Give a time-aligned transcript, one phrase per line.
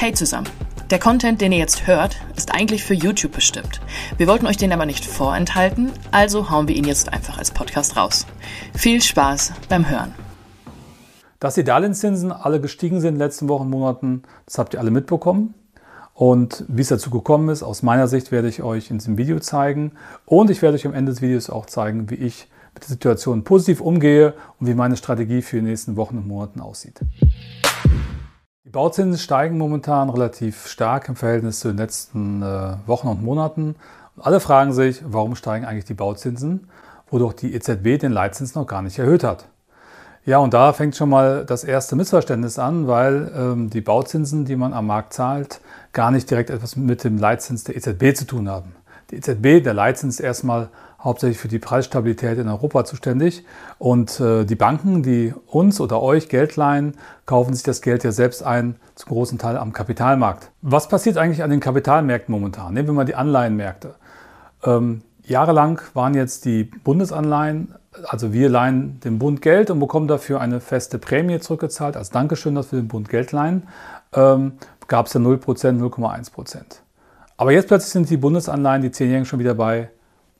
[0.00, 0.48] Hey zusammen!
[0.90, 3.80] Der Content, den ihr jetzt hört, ist eigentlich für YouTube bestimmt.
[4.16, 7.96] Wir wollten euch den aber nicht vorenthalten, also hauen wir ihn jetzt einfach als Podcast
[7.96, 8.24] raus.
[8.76, 10.14] Viel Spaß beim Hören.
[11.40, 14.92] Dass die Darlehenszinsen alle gestiegen sind in den letzten Wochen, Monaten, das habt ihr alle
[14.92, 15.54] mitbekommen.
[16.14, 19.40] Und wie es dazu gekommen ist, aus meiner Sicht werde ich euch in diesem Video
[19.40, 19.90] zeigen.
[20.26, 23.42] Und ich werde euch am Ende des Videos auch zeigen, wie ich mit der Situation
[23.42, 27.00] positiv umgehe und wie meine Strategie für die nächsten Wochen und Monaten aussieht.
[28.68, 33.76] Die Bauzinsen steigen momentan relativ stark im Verhältnis zu den letzten äh, Wochen und Monaten.
[34.14, 36.68] Und alle fragen sich, warum steigen eigentlich die Bauzinsen,
[37.08, 39.46] wo doch die EZB den Leitzins noch gar nicht erhöht hat.
[40.26, 44.56] Ja, und da fängt schon mal das erste Missverständnis an, weil ähm, die Bauzinsen, die
[44.56, 45.62] man am Markt zahlt,
[45.94, 48.76] gar nicht direkt etwas mit dem Leitzins der EZB zu tun haben.
[49.10, 50.68] Die EZB, der Leitzins erstmal
[51.00, 53.44] hauptsächlich für die Preisstabilität in Europa zuständig.
[53.78, 56.94] Und äh, die Banken, die uns oder euch Geld leihen,
[57.26, 60.50] kaufen sich das Geld ja selbst ein, zum großen Teil am Kapitalmarkt.
[60.62, 62.74] Was passiert eigentlich an den Kapitalmärkten momentan?
[62.74, 63.94] Nehmen wir mal die Anleihenmärkte.
[64.64, 67.74] Ähm, jahrelang waren jetzt die Bundesanleihen,
[68.04, 71.96] also wir leihen dem Bund Geld und bekommen dafür eine feste Prämie zurückgezahlt.
[71.96, 73.68] Als Dankeschön, dass wir dem Bund Geld leihen,
[74.14, 74.52] ähm,
[74.88, 76.80] gab es ja 0%, 0,1%.
[77.36, 79.90] Aber jetzt plötzlich sind die Bundesanleihen, die Zehnjährigen, schon wieder bei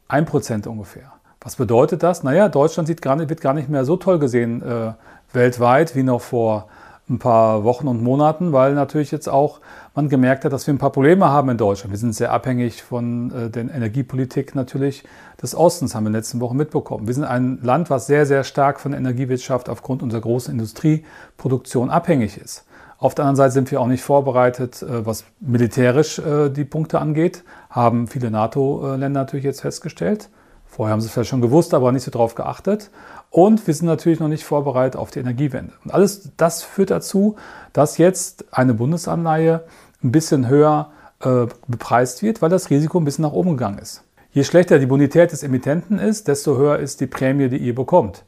[0.09, 1.13] 1% ungefähr.
[1.41, 2.23] Was bedeutet das?
[2.23, 4.93] Naja, Deutschland sieht gar nicht, wird gar nicht mehr so toll gesehen äh,
[5.33, 6.69] weltweit wie noch vor
[7.11, 9.61] ein paar Wochen und Monaten, weil natürlich jetzt auch
[9.95, 11.93] man gemerkt hat, dass wir ein paar Probleme haben in Deutschland.
[11.93, 15.05] Wir sind sehr abhängig von äh, der Energiepolitik natürlich
[15.43, 17.07] des Ostens, haben wir in den letzten Wochen mitbekommen.
[17.07, 21.91] Wir sind ein Land, was sehr, sehr stark von der Energiewirtschaft aufgrund unserer großen Industrieproduktion
[21.91, 22.65] abhängig ist.
[22.99, 27.01] Auf der anderen Seite sind wir auch nicht vorbereitet, äh, was militärisch äh, die Punkte
[27.01, 30.31] angeht, haben viele NATO-Länder natürlich jetzt festgestellt.
[30.69, 32.91] Vorher haben sie es vielleicht schon gewusst, aber nicht so drauf geachtet.
[33.31, 35.73] Und wir sind natürlich noch nicht vorbereitet auf die Energiewende.
[35.85, 37.37] Und alles das führt dazu,
[37.73, 39.65] dass jetzt eine Bundesanleihe
[40.03, 44.05] ein bisschen höher äh, bepreist wird, weil das Risiko ein bisschen nach oben gegangen ist.
[44.31, 48.25] Je schlechter die Bonität des Emittenten ist, desto höher ist die Prämie, die ihr bekommt.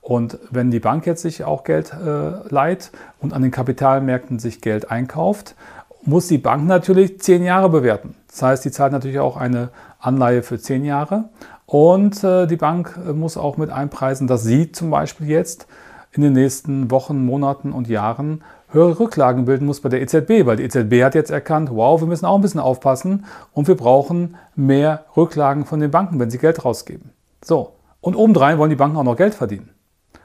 [0.00, 4.62] Und wenn die Bank jetzt sich auch Geld äh, leiht und an den Kapitalmärkten sich
[4.62, 5.54] Geld einkauft,
[6.02, 8.14] muss die Bank natürlich zehn Jahre bewerten.
[8.28, 11.28] Das heißt, die zahlt natürlich auch eine Anleihe für zehn Jahre.
[11.70, 15.68] Und äh, die Bank äh, muss auch mit einpreisen, dass sie zum Beispiel jetzt
[16.10, 20.56] in den nächsten Wochen, Monaten und Jahren höhere Rücklagen bilden muss bei der EZB, weil
[20.56, 24.36] die EZB hat jetzt erkannt, wow, wir müssen auch ein bisschen aufpassen und wir brauchen
[24.56, 27.10] mehr Rücklagen von den Banken, wenn sie Geld rausgeben.
[27.40, 27.74] So.
[28.00, 29.70] Und obendrein wollen die Banken auch noch Geld verdienen.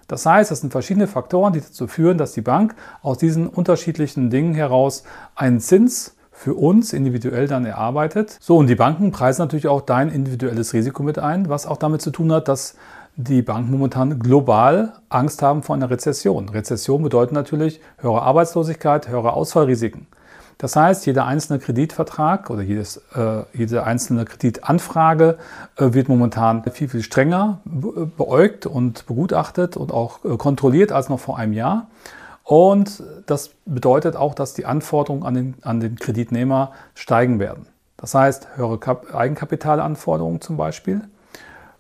[0.08, 2.74] Das heißt, das sind verschiedene Faktoren, die dazu führen, dass die Bank
[3.04, 5.04] aus diesen unterschiedlichen Dingen heraus
[5.36, 8.38] einen Zins für uns individuell dann erarbeitet.
[8.42, 12.02] So, und die Banken preisen natürlich auch dein individuelles Risiko mit ein, was auch damit
[12.02, 12.76] zu tun hat, dass
[13.16, 16.50] die Banken momentan global Angst haben vor einer Rezession.
[16.50, 20.08] Rezession bedeutet natürlich höhere Arbeitslosigkeit, höhere Ausfallrisiken.
[20.58, 25.38] Das heißt, jeder einzelne Kreditvertrag oder jedes, äh, jede einzelne Kreditanfrage
[25.78, 31.20] äh, wird momentan viel, viel strenger beäugt und begutachtet und auch äh, kontrolliert als noch
[31.20, 31.88] vor einem Jahr.
[32.46, 37.66] Und das bedeutet auch, dass die Anforderungen an den, an den Kreditnehmer steigen werden.
[37.98, 41.02] Das heißt, höhere Kap Eigenkapitalanforderungen zum Beispiel,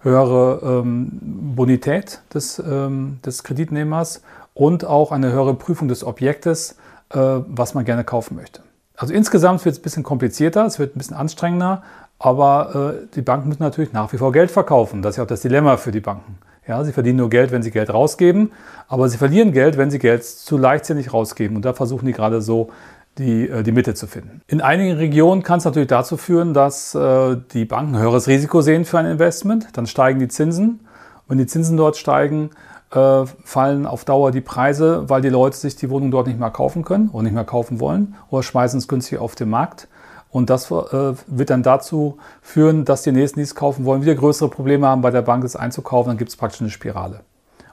[0.01, 1.09] höhere ähm,
[1.55, 4.23] Bonität des, ähm, des Kreditnehmers
[4.55, 6.77] und auch eine höhere Prüfung des Objektes,
[7.09, 8.63] äh, was man gerne kaufen möchte.
[8.97, 11.83] Also insgesamt wird es ein bisschen komplizierter, es wird ein bisschen anstrengender,
[12.17, 15.03] aber äh, die Banken müssen natürlich nach wie vor Geld verkaufen.
[15.03, 16.39] Das ist ja auch das Dilemma für die Banken.
[16.67, 18.51] Ja, sie verdienen nur Geld, wenn sie Geld rausgeben,
[18.87, 21.55] aber sie verlieren Geld, wenn sie Geld zu leichtsinnig rausgeben.
[21.55, 22.71] Und da versuchen die gerade so
[23.17, 24.41] die, äh, die Mitte zu finden.
[24.47, 28.85] In einigen Regionen kann es natürlich dazu führen, dass äh, die Banken höheres Risiko sehen
[28.85, 29.67] für ein Investment.
[29.73, 30.81] Dann steigen die Zinsen.
[31.27, 32.51] Wenn die Zinsen dort steigen,
[32.91, 36.51] äh, fallen auf Dauer die Preise, weil die Leute sich die Wohnung dort nicht mehr
[36.51, 39.87] kaufen können oder nicht mehr kaufen wollen oder schmeißen es günstig auf den Markt.
[40.35, 44.16] Und das äh, wird dann dazu führen, dass die Nächsten, die es kaufen wollen, wieder
[44.16, 46.09] größere Probleme haben, bei der Bank es einzukaufen.
[46.09, 47.22] Dann gibt es praktisch eine Spirale.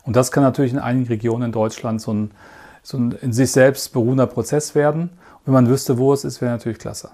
[0.04, 2.30] Und das kann natürlich in einigen Regionen in Deutschland so ein,
[2.84, 5.10] so ein in sich selbst beruhender Prozess werden.
[5.10, 7.10] Und wenn man wüsste, wo es ist, wäre natürlich klasse.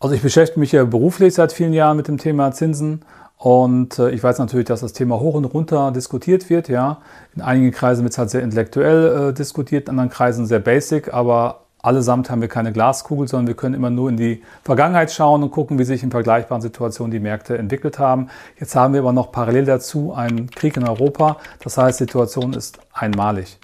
[0.00, 3.04] Also ich beschäftige mich ja beruflich seit vielen Jahren mit dem Thema Zinsen
[3.36, 6.68] und äh, ich weiß natürlich, dass das Thema hoch und runter diskutiert wird.
[6.68, 7.02] Ja,
[7.36, 11.12] in einigen Kreisen wird es halt sehr intellektuell äh, diskutiert, in anderen Kreisen sehr basic.
[11.12, 15.42] Aber allesamt haben wir keine Glaskugel, sondern wir können immer nur in die Vergangenheit schauen
[15.42, 18.28] und gucken, wie sich in vergleichbaren Situationen die Märkte entwickelt haben.
[18.58, 21.38] Jetzt haben wir aber noch parallel dazu einen Krieg in Europa.
[21.62, 23.58] Das heißt, die Situation ist einmalig.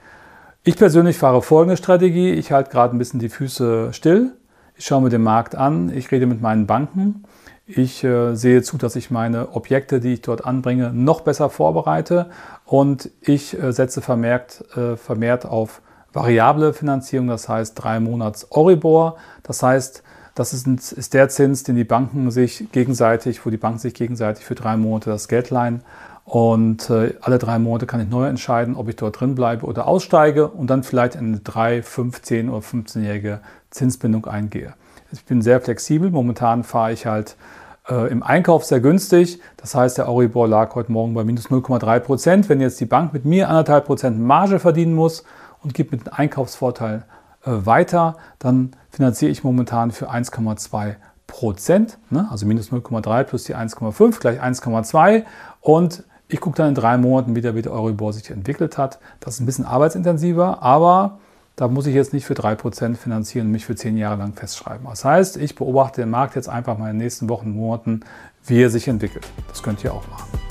[0.64, 2.32] Ich persönlich fahre folgende Strategie.
[2.32, 4.32] Ich halte gerade ein bisschen die Füße still.
[4.74, 5.90] Ich schaue mir den Markt an.
[5.94, 7.24] Ich rede mit meinen Banken.
[7.66, 12.30] Ich äh, sehe zu, dass ich meine Objekte, die ich dort anbringe, noch besser vorbereite
[12.64, 15.82] und ich äh, setze vermerkt, äh, vermehrt auf
[16.12, 19.16] variable Finanzierung, das heißt drei Monats Oribor.
[19.42, 20.02] Das heißt,
[20.34, 24.44] das ist, ist, der Zins, den die Banken sich gegenseitig, wo die Banken sich gegenseitig
[24.44, 25.82] für drei Monate das Geld leihen.
[26.24, 29.86] Und äh, alle drei Monate kann ich neu entscheiden, ob ich dort drin bleibe oder
[29.88, 33.40] aussteige und dann vielleicht eine 3, 15 oder 15-jährige
[33.70, 34.74] Zinsbindung eingehe.
[35.10, 36.10] Ich bin sehr flexibel.
[36.10, 37.36] Momentan fahre ich halt
[37.88, 39.40] äh, im Einkauf sehr günstig.
[39.56, 42.48] Das heißt, der Euribor lag heute Morgen bei minus 0,3 Prozent.
[42.48, 45.24] Wenn jetzt die Bank mit mir anderthalb Prozent Marge verdienen muss
[45.68, 47.04] und gibt mit einem Einkaufsvorteil
[47.44, 50.94] äh, weiter, dann finanziere ich momentan für 1,2
[51.26, 52.26] Prozent, ne?
[52.30, 55.24] also minus 0,3 plus die 1,5 gleich 1,2
[55.60, 58.98] und ich gucke dann in drei Monaten wie der Euribor sich entwickelt hat.
[59.20, 61.18] Das ist ein bisschen arbeitsintensiver, aber
[61.56, 64.86] da muss ich jetzt nicht für 3% finanzieren und mich für zehn Jahre lang festschreiben.
[64.88, 68.00] Das heißt, ich beobachte den Markt jetzt einfach mal in den nächsten Wochen, Monaten,
[68.46, 69.26] wie er sich entwickelt.
[69.48, 70.47] Das könnt ihr auch machen.